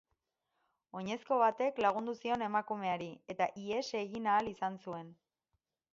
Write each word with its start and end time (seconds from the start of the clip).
Oinezko 1.01 1.37
batek 1.43 1.81
lagundu 1.85 2.15
zion 2.21 2.45
emakumeari, 2.47 3.11
eta 3.35 3.49
ihes 3.65 3.85
egin 4.03 4.31
ahal 4.33 4.53
izan 4.57 4.85
zuen. 4.87 5.17